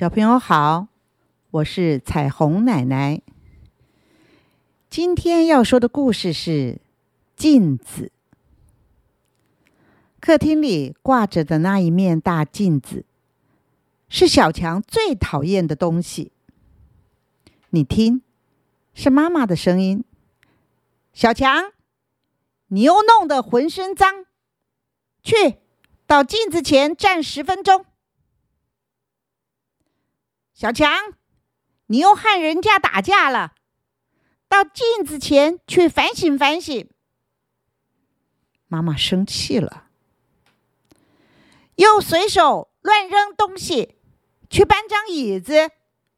[0.00, 0.86] 小朋友好，
[1.50, 3.20] 我是彩虹奶奶。
[4.88, 6.80] 今天要说的故事是
[7.36, 8.10] 镜子。
[10.18, 13.04] 客厅里挂着的那一面大镜子，
[14.08, 16.32] 是小强最讨厌的东西。
[17.68, 18.22] 你听，
[18.94, 20.02] 是妈妈的声音。
[21.12, 21.72] 小强，
[22.68, 24.24] 你又弄得浑身脏，
[25.22, 25.56] 去
[26.06, 27.84] 到镜子前站十分钟。
[30.60, 31.14] 小强，
[31.86, 33.54] 你又和人家打架了，
[34.46, 36.86] 到镜子前去反省反省。
[38.68, 39.86] 妈妈生气了，
[41.76, 43.94] 又随手乱扔东西，
[44.50, 45.70] 去搬张椅子，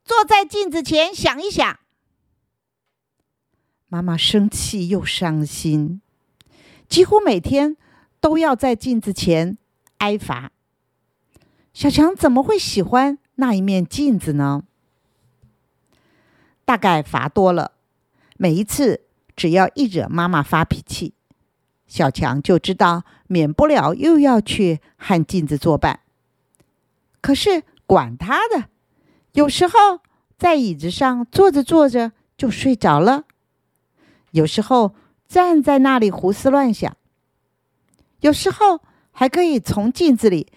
[0.04, 1.78] 坐在镜子前想一想。
[3.86, 6.02] 妈妈生气又伤心，
[6.88, 7.76] 几乎每天
[8.18, 9.56] 都要在镜子前
[9.98, 10.50] 挨罚。
[11.72, 13.20] 小强怎么会喜欢？
[13.36, 14.64] 那一面镜子呢？
[16.64, 17.72] 大概罚多了，
[18.36, 19.02] 每一次
[19.34, 21.14] 只要一惹妈妈发脾气，
[21.86, 26.00] 小强就知道免不了又要去和镜子作伴。
[27.20, 28.68] 可是管他的，
[29.32, 30.00] 有时候
[30.38, 33.24] 在椅子上坐着坐着就睡着了，
[34.30, 34.94] 有时候
[35.26, 36.96] 站在那里胡思乱想，
[38.20, 38.80] 有时候
[39.10, 40.52] 还可以从镜子里。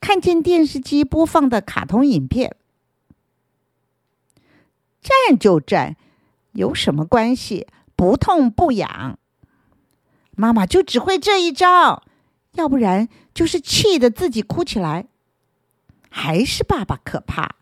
[0.00, 2.56] 看见电视机播放的卡通影片，
[5.00, 5.96] 站就站，
[6.52, 7.66] 有什么关系？
[7.96, 9.18] 不痛不痒。
[10.36, 12.04] 妈妈就只会这一招，
[12.52, 15.06] 要不然就是气得自己哭起来。
[16.10, 17.56] 还是爸爸可怕，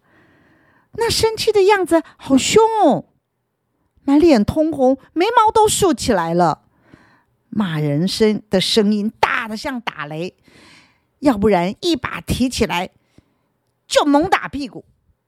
[0.93, 3.07] 那生气的样子好凶哦，
[4.05, 6.63] 满脸通红，眉毛都竖起来了，
[7.49, 10.37] 骂人声的声音大的像打雷。
[11.27, 12.91] 要不然一把提起来
[13.89, 14.85] 就猛打屁股，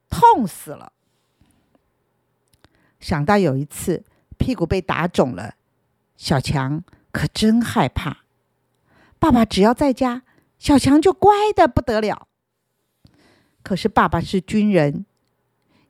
[0.08, 0.92] 痛死了。
[3.00, 4.04] 想到有一次
[4.38, 5.56] 屁股被打肿了，
[6.16, 8.18] 小强可真害怕。
[9.18, 10.22] 爸爸只要在家，
[10.56, 12.28] 小强就乖的不得了。
[13.64, 15.04] 可是爸爸是军人，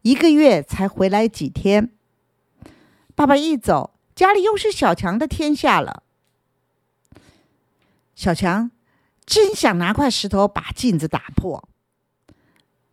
[0.00, 1.92] 一个月才回来几天。
[3.14, 6.02] 爸爸一走，家里又是小强的天下了。
[8.14, 8.70] 小强。
[9.28, 11.68] 真想拿块石头把镜子打破，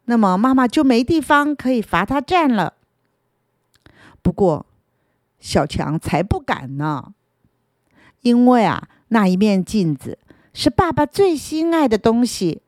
[0.03, 2.73] 那么妈妈就没地方可以罚他站了。
[4.21, 4.65] 不过
[5.39, 7.13] 小强才不敢呢，
[8.19, 10.19] 因为啊，那一面镜子
[10.53, 12.61] 是爸爸最心爱的东西。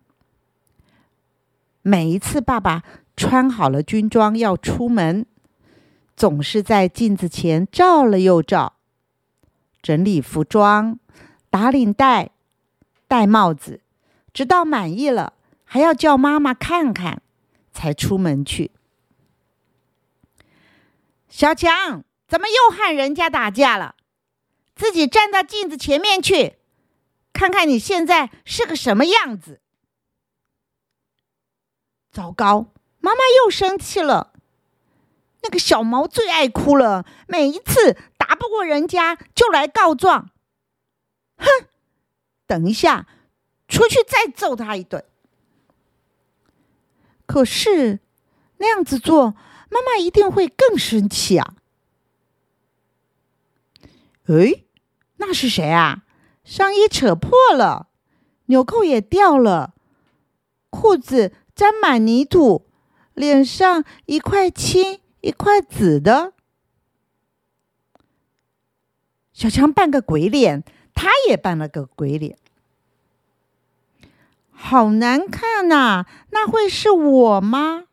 [1.82, 2.84] 每一次爸爸
[3.18, 5.26] 穿好了军装要出门，
[6.16, 8.78] 总是在镜子前照了又照，
[9.82, 10.98] 整理服装，
[11.50, 12.32] 打领带。
[13.08, 13.82] 戴帽子，
[14.34, 17.22] 直到满意了，还要叫妈妈看看，
[17.72, 18.72] 才出门去。
[21.30, 23.96] 小强怎么又和人家打架了？
[24.76, 26.58] 自己站到镜子前面去，
[27.34, 29.62] 看看你现在是个什么样子。
[32.12, 32.68] 糟糕，
[33.00, 34.34] 妈妈又生气了。
[35.44, 40.32] 那个小毛最爱哭了，每一次打不过人家就来告状。
[41.38, 41.46] 哼！
[42.48, 43.06] 等一下，
[43.68, 45.04] 出去再揍他一顿。
[47.26, 48.00] 可是
[48.58, 49.36] 那样子做，
[49.70, 51.56] 妈妈一定会更生气啊！
[54.28, 54.64] 哎，
[55.18, 56.06] 那是谁啊？
[56.46, 57.90] 上衣扯破了，
[58.46, 59.74] 纽扣也掉了，
[60.70, 62.66] 裤子沾满泥土，
[63.14, 66.34] 脸上一块青一块紫的。
[69.34, 70.64] 小强扮个鬼脸。
[71.00, 72.40] 他也扮了个鬼脸，
[74.52, 76.08] 好难看呐！
[76.32, 77.84] 那会是我吗？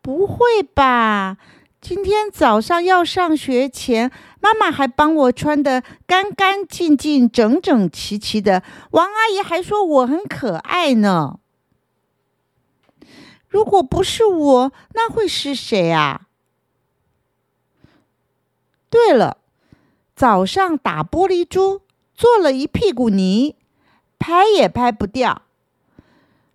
[0.00, 1.36] 不会吧！
[1.78, 4.10] 今天早上要上学前，
[4.40, 8.62] 妈妈还帮我穿的干干净净、整整齐齐的。
[8.92, 11.38] 王阿姨还说我很可爱呢。
[13.46, 16.28] 如果不是我，那会是谁啊？
[18.88, 19.36] 对了，
[20.16, 21.82] 早上打玻璃珠。
[22.22, 23.56] 做了一屁股泥，
[24.20, 25.42] 拍也拍不掉。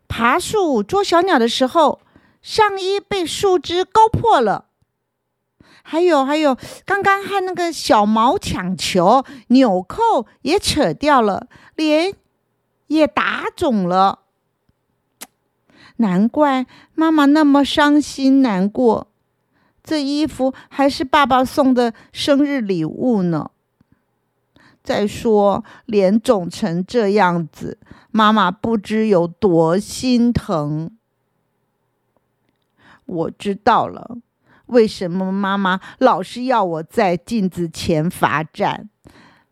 [0.07, 1.99] 爬树捉小鸟的时候，
[2.41, 4.67] 上衣被树枝勾破了。
[5.83, 12.13] 还有还有，刚刚和那个小毛抢球，纽扣也扯掉了，脸
[12.87, 14.19] 也打肿了。
[15.97, 16.65] 难怪
[16.95, 19.07] 妈妈那么伤心难过。
[19.83, 23.51] 这衣服还是爸爸送的生日礼物呢。
[24.87, 27.77] 再说，脸肿成这样子，
[28.09, 30.89] 妈妈不知有多心疼。
[33.05, 34.17] 我知道了，
[34.67, 38.89] 为什么妈妈老是要我在镜子前罚站？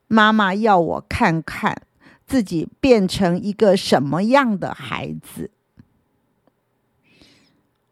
[0.07, 1.81] 妈妈要我看看
[2.25, 5.51] 自己变成一个什么样的孩子。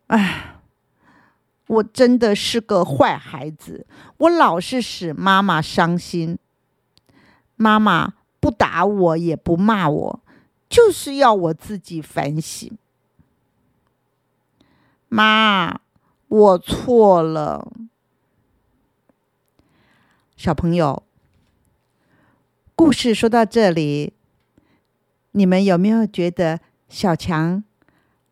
[0.07, 0.61] 唉，
[1.67, 3.85] 我真的是个坏孩子，
[4.15, 6.37] 我老是使妈妈伤心。
[7.55, 10.19] 妈妈不打我，也不骂我，
[10.67, 12.77] 就是要我自己反省。
[15.07, 15.81] 妈，
[16.27, 17.71] 我错了。
[20.35, 21.03] 小朋友，
[22.75, 24.13] 故事说到这里，
[25.31, 26.59] 你们有没有觉得
[26.89, 27.63] 小强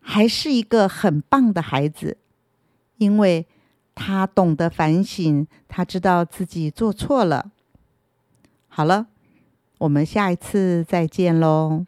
[0.00, 2.18] 还是一个很棒的孩子？
[2.98, 3.46] 因为
[3.94, 7.52] 他懂得反省，他知道自己做错了。
[8.68, 9.06] 好了，
[9.82, 11.86] 我们下一次再见喽。